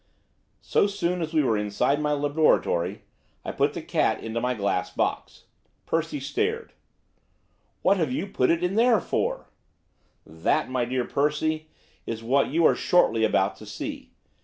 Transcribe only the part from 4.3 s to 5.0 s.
my glass